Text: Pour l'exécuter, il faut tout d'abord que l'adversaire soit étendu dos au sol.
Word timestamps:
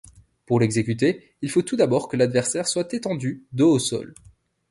Pour 0.47 0.59
l'exécuter, 0.59 1.29
il 1.43 1.51
faut 1.51 1.61
tout 1.61 1.75
d'abord 1.75 2.07
que 2.07 2.17
l'adversaire 2.17 2.67
soit 2.67 2.91
étendu 2.91 3.45
dos 3.51 3.69
au 3.73 3.77
sol. 3.77 4.15